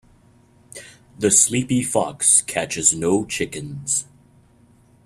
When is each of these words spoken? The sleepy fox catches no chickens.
The 1.19 1.29
sleepy 1.29 1.83
fox 1.83 2.41
catches 2.41 2.91
no 2.95 3.23
chickens. 3.23 4.07